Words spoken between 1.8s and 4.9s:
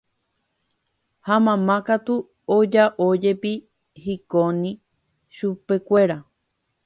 katu oja'ójepi hikóni